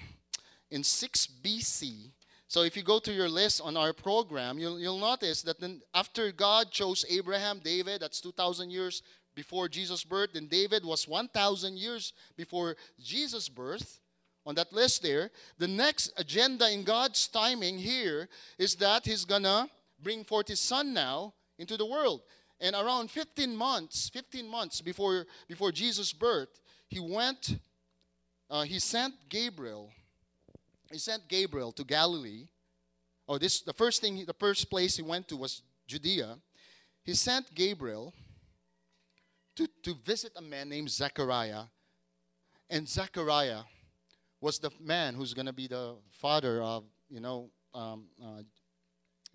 [0.70, 2.10] in 6 BC,
[2.46, 5.82] so if you go to your list on our program, you'll, you'll notice that then
[5.92, 9.02] after God chose Abraham, David, that's 2,000 years
[9.34, 14.00] before Jesus' birth, then David was 1,000 years before Jesus' birth.
[14.46, 15.30] on that list there.
[15.58, 19.68] The next agenda in God's timing here is that He's gonna
[20.02, 22.22] bring forth His Son now into the world.
[22.58, 27.58] And around 15 months, 15 months before, before Jesus' birth, He went,
[28.50, 29.90] uh, He sent Gabriel.
[30.90, 32.48] He sent Gabriel to Galilee.
[33.28, 36.38] Oh, this the first thing, the first place he went to was Judea.
[37.04, 38.14] He sent Gabriel
[39.56, 41.64] to, to visit a man named Zechariah.
[42.70, 43.62] And Zechariah
[44.40, 48.42] was the man who's going to be the father of, you know, um, uh,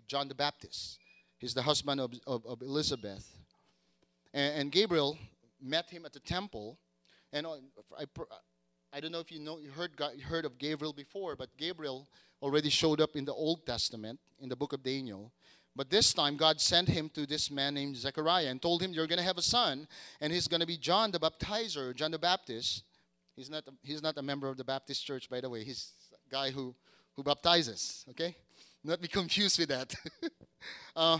[0.06, 0.98] John the Baptist.
[1.38, 3.28] He's the husband of, of, of Elizabeth.
[4.32, 5.18] And, and, Gabriel
[5.60, 6.78] met him at the temple.
[7.34, 8.04] And I,
[8.92, 12.08] I don't know if you know you heard heard of Gabriel before, but Gabriel
[12.40, 15.32] already showed up in the Old Testament in the book of Daniel.
[15.74, 19.08] But this time, God sent him to this man named Zechariah and told him, You're
[19.08, 19.88] going to have a son,
[20.20, 22.84] and he's going to be John the Baptizer, John the Baptist.
[23.34, 25.64] He's not, a, he's not a member of the Baptist church, by the way.
[25.64, 26.72] He's a guy who,
[27.16, 28.36] who baptizes, okay?
[28.84, 29.92] Not be confused with that.
[30.96, 31.18] uh,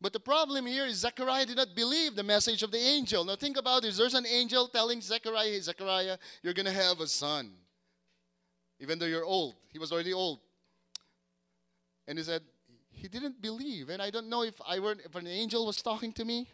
[0.00, 3.24] but the problem here is Zechariah did not believe the message of the angel.
[3.24, 3.96] Now think about this.
[3.96, 7.52] There's an angel telling Zechariah, hey, Zechariah, you're going to have a son.
[8.78, 9.54] Even though you're old.
[9.72, 10.40] He was already old.
[12.06, 12.42] And he said,
[12.90, 13.88] he didn't believe.
[13.88, 16.48] And I don't know if I were if an angel was talking to me.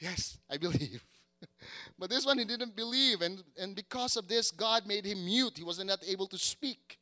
[0.00, 1.04] Yes, I believe.
[1.98, 5.54] but this one he didn't believe, and, and because of this, God made him mute.
[5.56, 6.98] He was not able to speak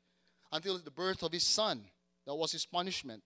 [0.52, 1.84] until the birth of his son.
[2.26, 3.22] That was his punishment.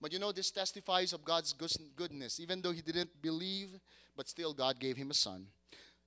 [0.00, 1.54] But you know, this testifies of God's
[1.96, 2.40] goodness.
[2.40, 3.68] Even though he didn't believe,
[4.16, 5.46] but still God gave him a son.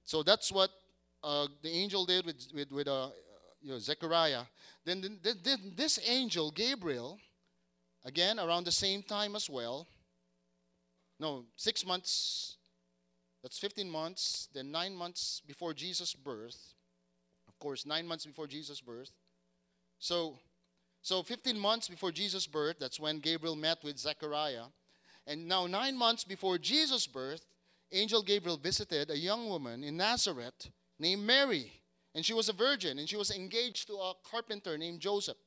[0.04, 0.70] So that's what
[1.24, 3.10] uh, the angel did with, with, with uh,
[3.62, 4.44] you know, Zechariah.
[4.86, 7.20] Then, then, then this angel, Gabriel,
[8.04, 9.88] again around the same time as well,
[11.20, 12.58] no, six months
[13.44, 16.74] that's 15 months, then nine months before Jesus' birth.
[17.48, 19.12] Of course, nine months before Jesus' birth.
[20.00, 20.38] So,
[21.02, 24.66] so 15 months before Jesus' birth, that's when Gabriel met with Zechariah.
[25.28, 27.46] And now, nine months before Jesus' birth,
[27.92, 31.82] Angel Gabriel visited a young woman in Nazareth named Mary.
[32.14, 35.38] And she was a virgin, and she was engaged to a carpenter named Joseph.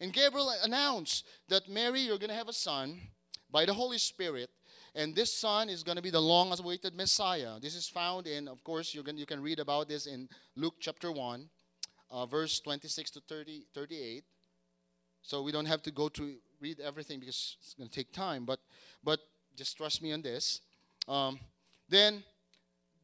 [0.00, 3.00] And Gabriel announced that Mary, you're going to have a son
[3.50, 4.50] by the Holy Spirit,
[4.94, 7.60] and this son is going to be the long awaited Messiah.
[7.60, 10.76] This is found in, of course, you can, you can read about this in Luke
[10.80, 11.48] chapter 1,
[12.10, 14.24] uh, verse 26 to 30, 38.
[15.26, 18.44] So we don't have to go to read everything because it's going to take time.
[18.44, 18.60] But,
[19.02, 19.18] but
[19.56, 20.60] just trust me on this.
[21.08, 21.40] Um,
[21.88, 22.22] then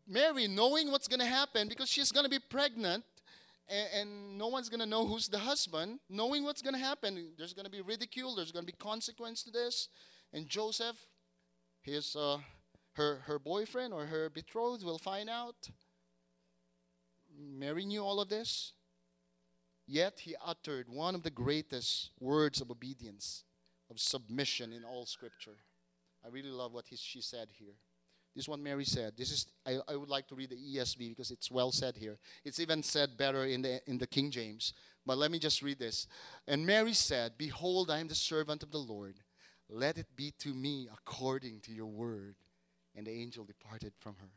[0.07, 3.03] Mary, knowing what's going to happen, because she's going to be pregnant,
[3.69, 7.33] and, and, no one's going to know who's the husband, knowing what's going to happen,
[7.37, 9.89] there's going to be ridicule, there's going to be consequence to this.
[10.33, 10.97] And Joseph,
[11.81, 12.39] his uh,
[12.95, 15.71] her her boyfriend or her betrothed will find out.
[17.37, 18.73] Mary knew all of this.
[19.87, 23.45] Yet he uttered one of the greatest words of obedience,
[23.91, 25.57] of submission in all scripture.
[26.25, 27.75] I really love what he, she said here.
[28.35, 29.13] This one Mary said.
[29.17, 32.19] This is I, I would like to read the ESV because it's well said here.
[32.45, 34.73] It's even said better in the in the King James.
[35.05, 36.07] But let me just read this.
[36.47, 39.17] And Mary said, Behold, I am the servant of the Lord
[39.73, 42.37] let it be to me according to your word.
[42.95, 44.29] And the angel departed from her.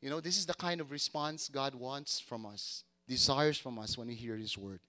[0.00, 3.98] You know, this is the kind of response God wants from us, desires from us
[3.98, 4.80] when we hear His word.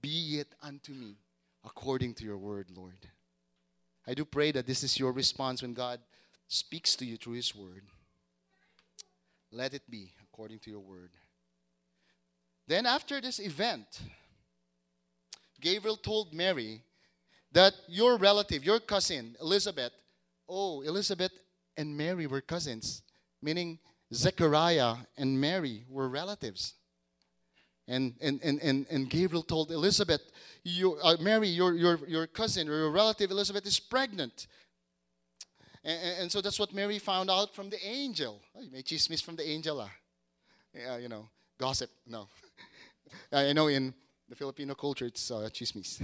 [0.00, 1.16] Be it unto me
[1.64, 3.08] according to your word, Lord.
[4.06, 5.98] I do pray that this is your response when God
[6.46, 7.82] speaks to you through His word.
[9.50, 11.10] Let it be according to your word.
[12.66, 14.00] Then, after this event,
[15.60, 16.82] Gabriel told Mary
[17.52, 19.92] that your relative, your cousin, Elizabeth,
[20.48, 21.32] oh, Elizabeth
[21.76, 23.02] and Mary were cousins,
[23.40, 23.78] meaning
[24.12, 26.74] Zechariah and Mary were relatives.
[27.86, 30.22] And, and, and, and, and Gabriel told Elizabeth,
[30.62, 34.46] you, uh, Mary, your, your, your cousin or your relative Elizabeth is pregnant.
[35.84, 38.40] And, and, so that's what Mary found out from the angel.
[38.72, 39.80] May chismis from the angel.
[39.80, 39.90] Ah.
[40.74, 41.90] Yeah, you know, gossip.
[42.06, 42.28] No.
[43.32, 43.92] I know in
[44.30, 46.00] the Filipino culture, it's uh, chismis.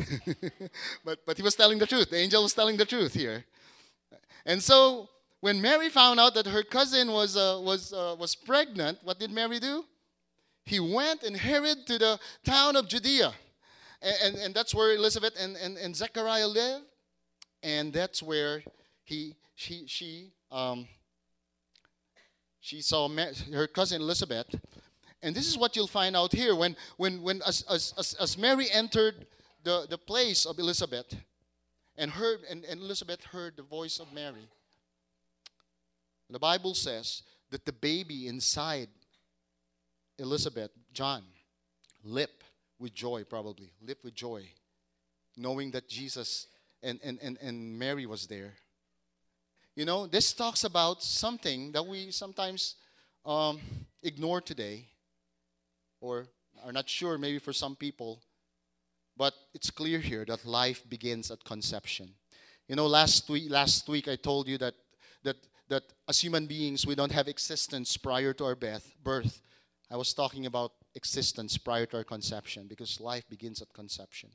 [1.05, 2.11] but, but he was telling the truth.
[2.11, 3.47] The angel was telling the truth here.
[4.45, 5.09] And so
[5.41, 9.31] when Mary found out that her cousin was, uh, was, uh, was pregnant, what did
[9.31, 9.85] Mary do?
[10.65, 13.33] He went and hurried to the town of Judea.
[14.03, 16.85] And, and, and that's where Elizabeth and, and, and Zechariah lived.
[17.63, 18.63] And that's where
[19.05, 20.87] he, she, she, um,
[22.61, 23.09] she saw
[23.53, 24.55] her cousin Elizabeth
[25.23, 28.71] and this is what you'll find out here when, when, when as, as, as, Mary
[28.71, 29.27] entered
[29.65, 31.15] the, the place of Elizabeth
[31.97, 34.49] and heard and, and Elizabeth heard the voice of Mary.
[36.31, 38.89] The Bible says that the baby inside
[40.21, 41.23] Elizabeth, John,
[42.05, 42.45] lip
[42.79, 43.73] with joy, probably.
[43.81, 44.45] lip with joy,
[45.37, 46.47] knowing that Jesus
[46.83, 48.55] and, and, and, and Mary was there.
[49.77, 52.77] You know, this talks about something that we sometimes
[53.25, 53.61] um,
[54.03, 54.87] ignore today
[56.01, 56.27] or
[56.65, 58.23] are not sure, maybe for some people.
[59.17, 62.15] But it's clear here that life begins at conception.
[62.69, 64.75] You know, last week, last week I told you that,
[65.25, 65.37] that,
[65.69, 68.95] that as human beings, we don't have existence prior to our birth.
[69.03, 69.41] birth.
[69.91, 74.31] I was talking about existence prior to our conception because life begins at conception.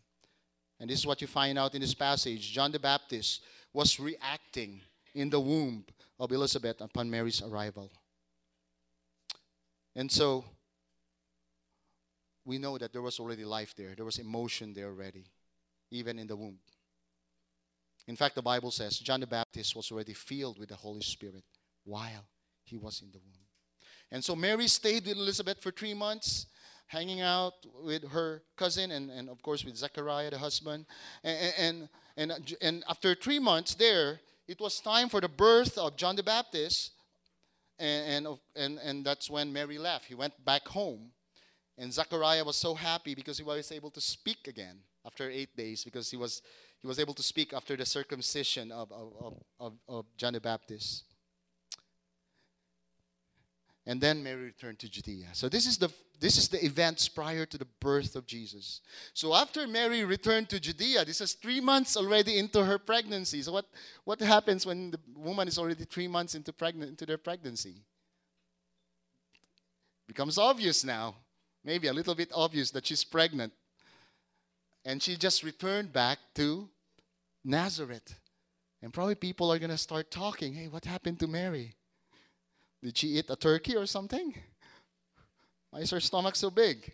[0.79, 2.51] And this is what you find out in this passage.
[2.51, 3.41] John the Baptist
[3.73, 4.81] was reacting
[5.13, 5.85] in the womb
[6.19, 7.91] of Elizabeth upon Mary's arrival.
[9.95, 10.43] And so
[12.43, 15.25] we know that there was already life there, there was emotion there already,
[15.89, 16.59] even in the womb.
[18.07, 21.43] In fact, the Bible says John the Baptist was already filled with the Holy Spirit
[21.85, 22.27] while
[22.65, 23.44] he was in the womb.
[24.15, 26.45] And so Mary stayed with Elizabeth for three months,
[26.87, 30.85] hanging out with her cousin and, and of course with Zechariah, the husband.
[31.21, 31.89] And, and,
[32.31, 36.23] and, and after three months there, it was time for the birth of John the
[36.23, 36.91] Baptist.
[37.77, 40.05] And, and, and, and that's when Mary left.
[40.05, 41.11] He went back home.
[41.77, 45.83] And Zechariah was so happy because he was able to speak again after eight days
[45.83, 46.41] because he was
[46.79, 51.03] he was able to speak after the circumcision of, of, of, of John the Baptist.
[53.87, 55.27] And then Mary returned to Judea.
[55.33, 58.81] So this is the this is the events prior to the birth of Jesus.
[59.13, 63.41] So after Mary returned to Judea, this is three months already into her pregnancy.
[63.41, 63.65] So what,
[64.05, 67.81] what happens when the woman is already three months into pregnant into their pregnancy?
[70.07, 71.15] Becomes obvious now.
[71.63, 73.51] Maybe a little bit obvious that she's pregnant.
[74.85, 76.69] And she just returned back to
[77.43, 78.19] Nazareth.
[78.81, 81.75] And probably people are to start talking hey, what happened to Mary?
[82.85, 84.31] Did she eat a turkey or something?
[85.71, 86.93] Why is her stomach so big?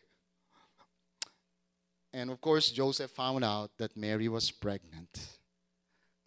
[2.13, 5.19] And of course, Joseph found out that Mary was pregnant.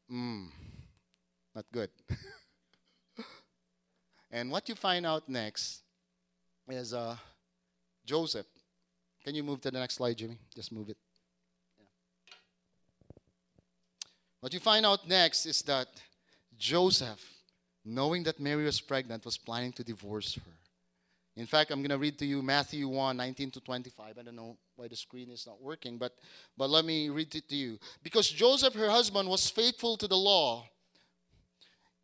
[0.06, 0.48] Hmm,
[1.54, 1.88] not good.
[4.30, 5.80] and what you find out next
[6.68, 7.16] is uh,
[8.04, 8.46] Joseph.
[9.24, 10.36] Can you move to the next slide, Jimmy?
[10.54, 10.98] Just move it.
[14.40, 15.88] What you find out next is that
[16.58, 17.33] Joseph,
[17.84, 20.52] knowing that Mary was pregnant, was planning to divorce her.
[21.36, 24.18] In fact, I'm going to read to you Matthew 1 19 to 25.
[24.18, 26.12] I don't know why the screen is not working, but,
[26.56, 27.78] but let me read it to you.
[28.02, 30.64] Because Joseph, her husband, was faithful to the law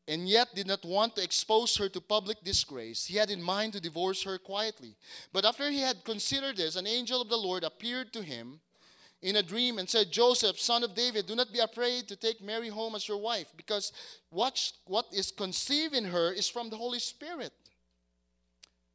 [0.08, 3.72] and yet did not want to expose her to public disgrace, he had in mind
[3.72, 4.96] to divorce her quietly.
[5.32, 8.60] But after he had considered this, an angel of the Lord appeared to him
[9.22, 12.42] in a dream and said, Joseph, son of David, do not be afraid to take
[12.42, 13.92] Mary home as your wife, because
[14.30, 17.52] what, what is conceived in her is from the Holy Spirit.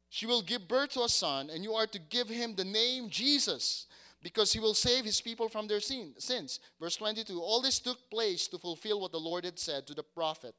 [0.08, 3.08] She will give birth to a son, and you are to give him the name
[3.08, 3.86] Jesus,
[4.22, 6.58] because he will save his people from their sin, sins.
[6.80, 10.02] Verse 22 All this took place to fulfill what the Lord had said to the
[10.02, 10.54] prophet.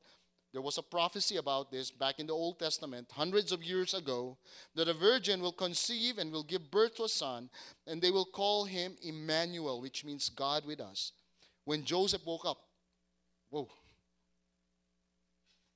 [0.57, 4.39] There was a prophecy about this back in the Old Testament, hundreds of years ago,
[4.73, 7.51] that a virgin will conceive and will give birth to a son,
[7.85, 11.11] and they will call him Emmanuel, which means God with us.
[11.65, 12.57] When Joseph woke up,
[13.51, 13.69] whoa,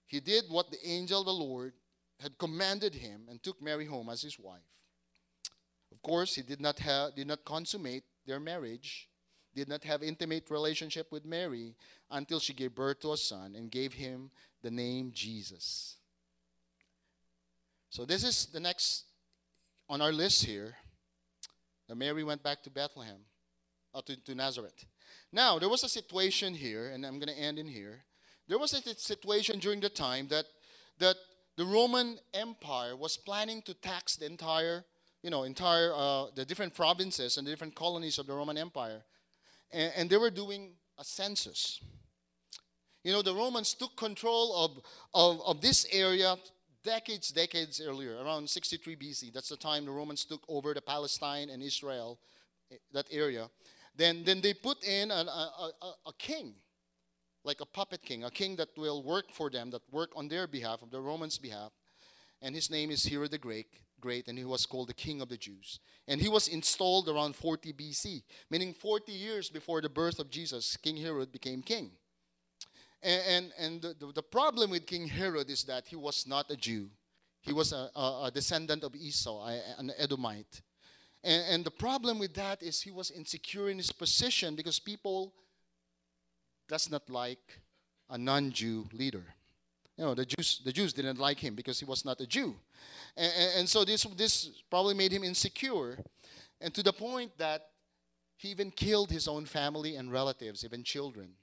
[0.07, 1.73] he did what the angel of the Lord
[2.19, 4.61] had commanded him and took Mary home as his wife.
[5.91, 9.07] Of course, he did not have, did not consummate their marriage,
[9.53, 11.75] did not have intimate relationship with Mary
[12.09, 15.97] until she gave birth to a son and gave him the name Jesus.
[17.89, 19.05] So this is the next
[19.89, 20.75] on our list here.
[21.95, 23.19] Mary went back to Bethlehem,
[23.93, 24.85] uh, to, to Nazareth.
[25.31, 28.03] Now, there was a situation here, and I'm going to end in here.
[28.47, 30.45] There was a situation during the time that,
[30.99, 31.15] that
[31.57, 34.83] the Roman Empire was planning to tax the entire,
[35.21, 39.03] you know, entire, uh, the different provinces and the different colonies of the Roman Empire.
[39.71, 41.79] And, and they were doing a census.
[43.03, 44.79] You know, the Romans took control of,
[45.13, 46.35] of, of this area
[46.83, 49.33] decades, decades earlier, around 63 BC.
[49.33, 52.19] That's the time the Romans took over the Palestine and Israel,
[52.71, 53.49] eh, that area.
[53.95, 56.53] Then, then they put in a, a, a, a king,
[57.43, 60.47] like a puppet king, a king that will work for them, that work on their
[60.47, 61.71] behalf, of the Romans' behalf.
[62.41, 63.67] And his name is Herod the Great,
[63.99, 65.79] great, and he was called the King of the Jews.
[66.07, 70.77] And he was installed around 40 BC, meaning 40 years before the birth of Jesus,
[70.77, 71.91] King Herod became king.
[73.03, 76.55] And, and, and the, the problem with King Herod is that he was not a
[76.55, 76.89] Jew.
[77.41, 79.45] He was a, a, a descendant of Esau,
[79.77, 80.61] an Edomite.
[81.23, 85.33] And, and the problem with that is he was insecure in his position because people
[86.67, 87.59] does not like
[88.09, 89.23] a non-Jew leader.
[89.97, 92.55] You know, the Jews, the Jews didn't like him because he was not a Jew.
[93.17, 95.97] And, and, and so this, this probably made him insecure.
[96.59, 97.67] And to the point that
[98.37, 101.33] he even killed his own family and relatives, even children,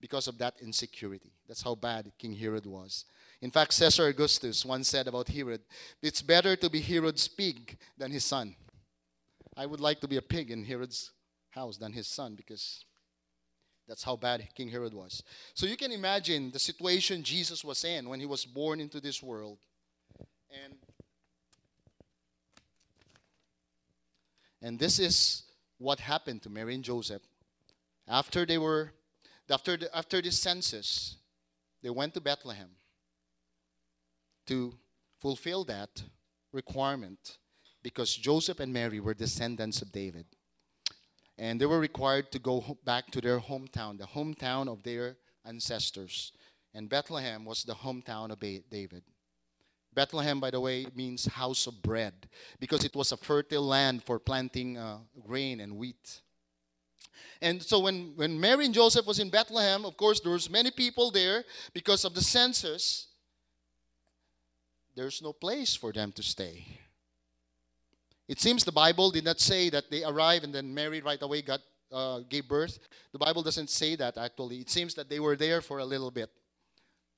[0.00, 1.32] because of that insecurity.
[1.46, 3.04] That's how bad King Herod was.
[3.42, 5.60] In fact, Caesar Augustus once said about Herod,
[6.02, 8.54] it's better to be Herod's pig than his son.
[9.56, 11.12] I would like to be a pig in Herod's
[11.50, 12.84] house than his son because
[13.88, 15.22] that's how bad King Herod was.
[15.54, 19.22] So you can imagine the situation Jesus was in when he was born into this
[19.22, 19.58] world.
[20.64, 20.74] And
[24.62, 25.44] and this is
[25.78, 27.22] what happened to Mary and Joseph
[28.06, 28.92] after they were
[29.50, 31.16] after the, after this census
[31.82, 32.70] they went to Bethlehem
[34.46, 34.74] to
[35.18, 36.02] fulfill that
[36.52, 37.38] requirement
[37.82, 40.26] because Joseph and Mary were descendants of David.
[41.38, 46.32] And they were required to go back to their hometown the hometown of their ancestors.
[46.74, 49.02] And Bethlehem was the hometown of David.
[49.92, 52.28] Bethlehem, by the way, means house of bread
[52.60, 56.20] because it was a fertile land for planting uh, grain and wheat.
[57.42, 60.70] And so when, when Mary and Joseph was in Bethlehem, of course, there was many
[60.70, 63.06] people there because of the census.
[64.94, 66.78] There's no place for them to stay.
[68.28, 71.42] It seems the Bible did not say that they arrived and then Mary right away
[71.42, 71.60] got
[71.92, 72.78] uh, gave birth.
[73.12, 74.58] The Bible doesn't say that actually.
[74.58, 76.30] It seems that they were there for a little bit.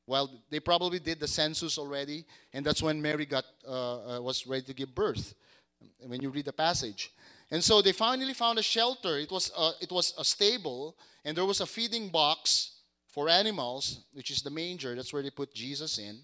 [0.07, 4.47] Well, they probably did the census already, and that's when Mary got uh, uh, was
[4.47, 5.35] ready to give birth.
[6.01, 7.13] When you read the passage,
[7.53, 9.19] and so they finally found a shelter.
[9.19, 12.71] It was a, it was a stable, and there was a feeding box
[13.07, 14.97] for animals, which is the manger.
[14.97, 16.19] That's where they put Jesus in,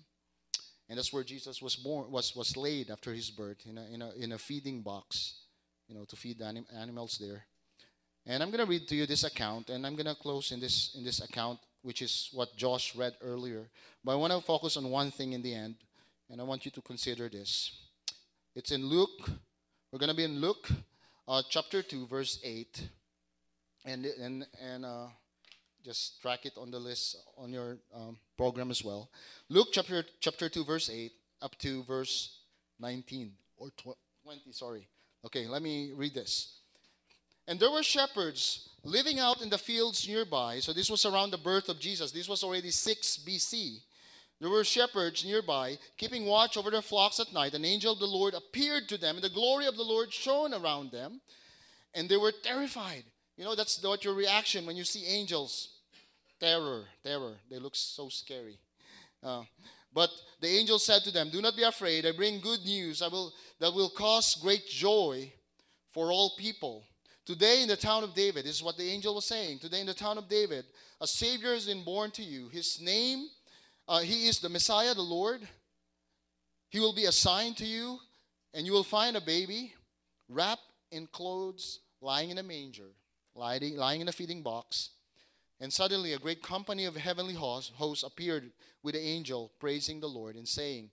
[0.89, 4.03] and that's where Jesus was born was was laid after his birth in a in
[4.03, 5.35] a in a feeding box,
[5.87, 7.45] you know, to feed the anim- animals there.
[8.27, 10.61] And I'm going to read to you this account, and I'm going to close in
[10.61, 13.69] this in this account which is what Josh read earlier.
[14.05, 15.77] But I want to focus on one thing in the end,
[16.31, 17.73] and I want you to consider this.
[18.55, 19.31] It's in Luke.
[19.93, 20.69] We're going to be in Luke
[21.29, 22.89] uh, chapter 2, verse 8.
[23.85, 25.07] And, and, and uh,
[25.85, 29.11] just track it on the list on your um, program as well.
[29.49, 32.41] Luke chapter, chapter 2, verse 8 up to verse
[32.81, 33.71] 19 or
[34.25, 34.89] 20, sorry.
[35.25, 36.59] Okay, let me read this.
[37.47, 40.59] And there were shepherds living out in the fields nearby.
[40.61, 42.13] So this was around the birth of Jesus.
[42.13, 43.79] This was already 6 BC.
[44.41, 47.55] There were shepherds nearby, keeping watch over their flocks at night.
[47.55, 50.55] An angel of the Lord appeared to them, and the glory of the Lord shone
[50.55, 51.21] around them,
[51.95, 53.05] and they were terrified.
[53.37, 55.69] You know, that's what your reaction when you see angels.
[56.41, 57.35] Terror, terror.
[57.51, 58.59] They look so scary.
[59.23, 59.43] Uh,
[59.93, 60.11] but
[60.41, 62.07] the angel said to them, Do not be afraid.
[62.07, 65.33] I bring good news I will, that will cause great joy
[65.91, 66.85] for all people.
[67.27, 69.59] Today in the town of David, this is what the angel was saying.
[69.59, 70.65] Today in the town of David,
[71.01, 72.49] a Savior has been born to you.
[72.49, 73.29] His name,
[73.89, 75.41] uh, he is the Messiah, the Lord.
[76.69, 77.99] He will be assigned to you,
[78.53, 79.73] and you will find a baby
[80.29, 80.63] wrapped
[80.93, 82.91] in clothes, lying in a manger,
[83.35, 84.91] lying, lying in a feeding box.
[85.61, 90.37] And suddenly a great company of heavenly hosts appeared with the angel, praising the Lord
[90.37, 90.91] and saying,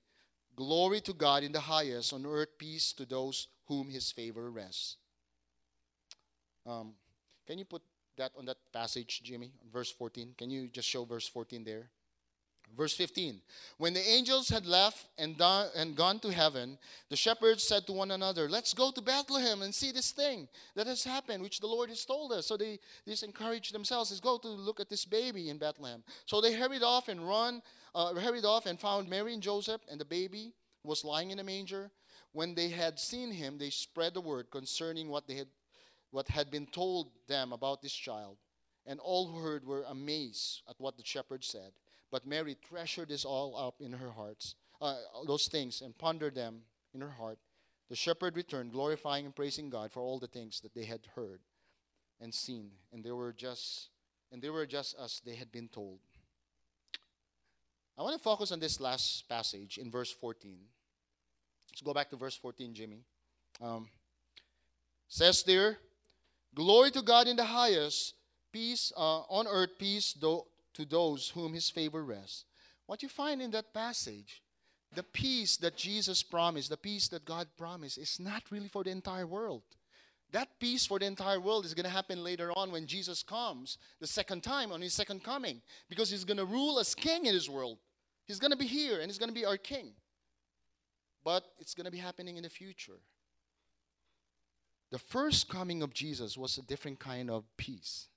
[0.56, 4.96] Glory to God in the highest, on earth peace to those whom his favor rests.
[6.66, 6.93] Um,
[7.46, 7.82] can you put
[8.18, 10.34] that on that passage, Jimmy, verse 14?
[10.38, 11.89] Can you just show verse 14 there?
[12.76, 13.41] Verse 15
[13.78, 16.78] When the angels had left and, done, and gone to heaven,
[17.09, 20.88] the shepherds said to one another, Let's go to Bethlehem and see this thing that
[20.88, 22.47] has happened, which the Lord has told us.
[22.47, 26.03] So they just encouraged themselves, Let's go to look at this baby in Bethlehem.
[26.26, 27.61] So they hurried off and run,
[27.93, 30.53] uh, hurried off and found Mary and Joseph, and the baby
[30.84, 31.91] was lying in a manger.
[32.34, 35.47] When they had seen him, they spread the word concerning what they had
[36.11, 38.38] what had been told them about this child.
[38.86, 41.71] And all who heard were amazed at what the shepherds said.
[42.12, 44.95] But Mary treasured this all up in her hearts, uh,
[45.26, 46.62] those things, and pondered them
[46.93, 47.39] in her heart.
[47.89, 51.41] The shepherd returned, glorifying and praising God for all the things that they had heard
[52.20, 53.89] and seen, and they were just
[54.32, 55.99] and they were just as they had been told.
[57.97, 60.58] I want to focus on this last passage in verse 14.
[61.72, 63.03] Let's go back to verse 14, Jimmy.
[63.62, 63.88] Um,
[65.08, 65.78] says there,
[66.53, 68.16] Glory to God in the highest,
[68.51, 70.45] peace uh, on earth, peace do-
[70.76, 72.45] to those whom his favor rests.
[72.86, 74.41] What you find in that passage,
[74.93, 78.91] the peace that Jesus promised, the peace that God promised, is not really for the
[78.91, 79.63] entire world.
[80.32, 83.78] That peace for the entire world is going to happen later on when Jesus comes
[83.99, 87.34] the second time on his second coming because he's going to rule as king in
[87.34, 87.78] this world.
[88.26, 89.93] He's going to be here and he's going to be our king.
[91.23, 92.99] But it's going to be happening in the future.
[94.91, 98.07] The first coming of Jesus was a different kind of peace.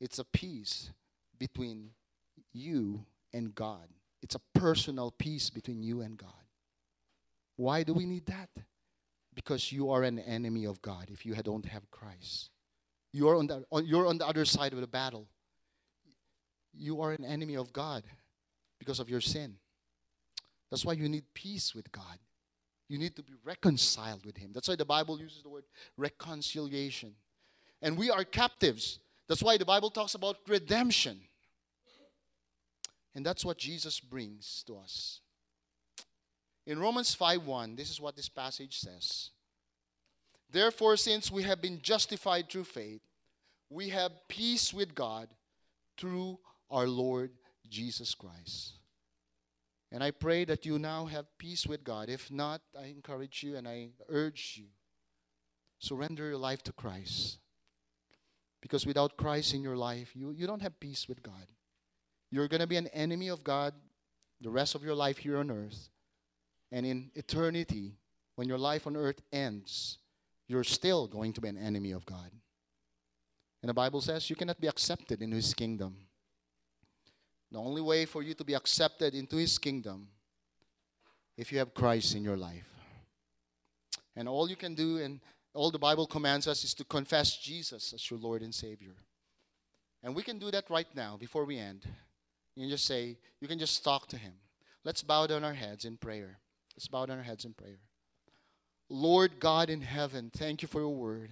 [0.00, 0.90] It's a peace
[1.42, 1.90] between
[2.52, 3.88] you and God.
[4.22, 6.44] It's a personal peace between you and God.
[7.56, 8.48] Why do we need that?
[9.34, 12.50] Because you are an enemy of God if you don't have Christ.
[13.12, 15.26] You're on, the, you're on the other side of the battle.
[16.72, 18.04] You are an enemy of God
[18.78, 19.56] because of your sin.
[20.70, 22.18] That's why you need peace with God.
[22.88, 24.52] You need to be reconciled with Him.
[24.54, 25.64] That's why the Bible uses the word
[25.96, 27.16] reconciliation.
[27.82, 29.00] And we are captives.
[29.28, 31.18] That's why the Bible talks about redemption.
[33.14, 35.20] And that's what Jesus brings to us.
[36.66, 39.30] In Romans 5:1, this is what this passage says.
[40.48, 43.02] Therefore, since we have been justified through faith,
[43.68, 45.28] we have peace with God
[45.96, 46.38] through
[46.70, 47.32] our Lord
[47.68, 48.74] Jesus Christ.
[49.90, 52.08] And I pray that you now have peace with God.
[52.08, 54.68] If not, I encourage you and I urge you
[55.82, 57.38] surrender your life to Christ.
[58.60, 61.46] Because without Christ in your life, you, you don't have peace with God.
[62.32, 63.74] You're going to be an enemy of God
[64.40, 65.90] the rest of your life here on earth.
[66.72, 67.92] And in eternity,
[68.36, 69.98] when your life on earth ends,
[70.48, 72.30] you're still going to be an enemy of God.
[73.60, 75.94] And the Bible says you cannot be accepted into His kingdom.
[77.52, 80.08] The only way for you to be accepted into His kingdom
[81.36, 82.66] if you have Christ in your life.
[84.16, 85.20] And all you can do, and
[85.52, 88.94] all the Bible commands us, is to confess Jesus as your Lord and Savior.
[90.02, 91.86] And we can do that right now before we end.
[92.54, 94.34] You just say, you can just talk to Him.
[94.84, 96.38] Let's bow down our heads in prayer.
[96.76, 97.78] Let's bow down our heads in prayer.
[98.88, 101.30] Lord God in heaven, thank you for your word.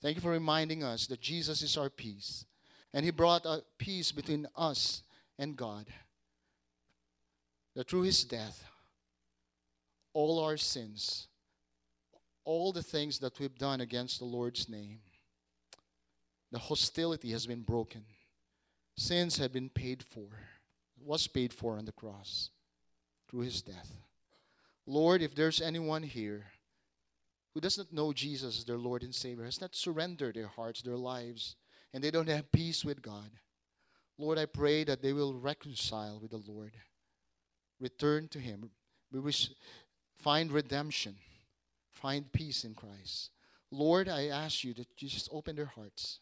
[0.00, 2.44] Thank you for reminding us that Jesus is our peace.
[2.94, 5.02] And he brought a peace between us
[5.38, 5.86] and God.
[7.74, 8.64] That through his death,
[10.12, 11.26] all our sins,
[12.44, 15.00] all the things that we've done against the Lord's name,
[16.50, 18.04] the hostility has been broken.
[18.98, 20.26] Sins have been paid for,
[21.00, 22.50] was paid for on the cross
[23.28, 23.92] through his death.
[24.86, 26.46] Lord, if there's anyone here
[27.54, 30.82] who does not know Jesus as their Lord and Savior, has not surrendered their hearts,
[30.82, 31.54] their lives,
[31.94, 33.30] and they don't have peace with God.
[34.18, 36.72] Lord, I pray that they will reconcile with the Lord,
[37.78, 38.68] return to Him,
[39.12, 39.48] we wish,
[40.18, 41.14] find redemption,
[41.92, 43.30] find peace in Christ.
[43.70, 46.18] Lord, I ask you that you just open their hearts.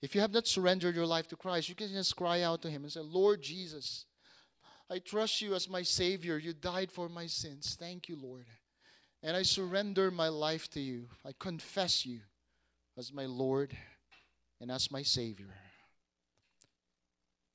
[0.00, 2.70] If you have not surrendered your life to Christ, you can just cry out to
[2.70, 4.06] Him and say, Lord Jesus,
[4.90, 6.38] I trust you as my Savior.
[6.38, 7.76] You died for my sins.
[7.78, 8.46] Thank you, Lord.
[9.22, 11.08] And I surrender my life to you.
[11.26, 12.20] I confess you
[12.96, 13.76] as my Lord
[14.60, 15.54] and as my Savior.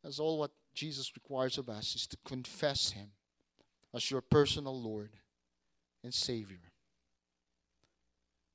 [0.03, 3.11] That's all what Jesus requires of us is to confess Him
[3.93, 5.11] as your personal Lord
[6.03, 6.57] and Savior.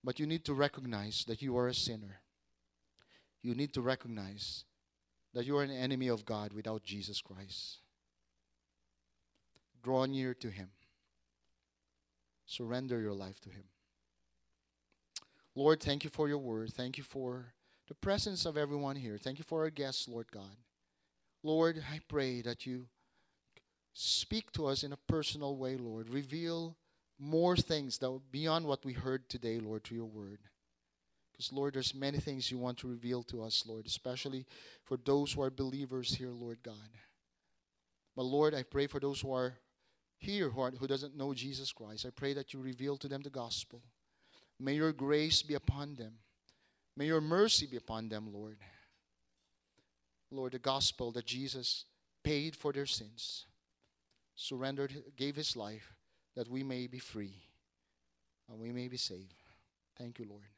[0.05, 2.20] But you need to recognize that you are a sinner.
[3.43, 4.64] You need to recognize
[5.34, 7.78] that you are an enemy of God without Jesus Christ.
[9.82, 10.70] Draw near to Him.
[12.47, 13.64] Surrender your life to Him.
[15.55, 16.72] Lord, thank you for your word.
[16.72, 17.53] Thank you for
[17.89, 19.18] the presence of everyone here.
[19.18, 20.57] Thank you for our guests, Lord God.
[21.43, 22.86] Lord, I pray that you
[23.93, 26.09] speak to us in a personal way, Lord.
[26.09, 26.76] Reveal
[27.18, 30.39] more things that beyond what we heard today, Lord, through your word.
[31.39, 34.45] Because, Lord, there's many things you want to reveal to us, Lord, especially
[34.84, 36.74] for those who are believers here, Lord God.
[38.16, 39.55] But, Lord, I pray for those who are
[40.18, 43.22] here who, are, who doesn't know Jesus Christ, I pray that you reveal to them
[43.22, 43.82] the gospel.
[44.61, 46.14] May your grace be upon them.
[46.97, 48.59] May your mercy be upon them, Lord.
[50.30, 51.84] Lord, the gospel that Jesus
[52.24, 53.47] paid for their sins,
[54.34, 55.95] surrendered, gave his life
[56.34, 57.34] that we may be free
[58.51, 59.43] and we may be saved.
[59.97, 60.58] Thank you, Lord.